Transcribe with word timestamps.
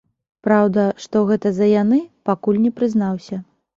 Праўда, 0.45 0.85
што 1.03 1.21
гэта 1.31 1.51
за 1.57 1.67
яны, 1.83 1.99
пакуль 2.31 2.63
не 2.67 2.71
прызнаўся. 2.81 3.43